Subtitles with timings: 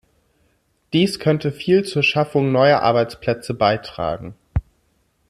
[0.93, 4.33] Dies könnte viel zur Schaffung neuer Arbeitsplätze beitragen.